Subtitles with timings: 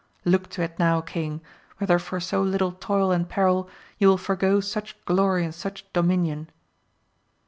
[0.25, 1.41] 'Look to it now, king!
[1.77, 3.69] whether for so little toil and peril
[3.99, 6.49] you will forego such glory and such do minion.